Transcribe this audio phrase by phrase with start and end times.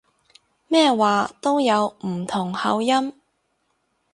[0.67, 3.13] 咩話都有唔同口音